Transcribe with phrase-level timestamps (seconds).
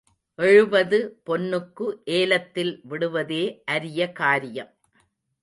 [0.39, 0.99] எழுபது
[1.29, 1.87] பொன்னுக்கு
[2.05, 3.43] ஏலத்தில் விடுவதே
[3.65, 4.71] அரிய காரியம்.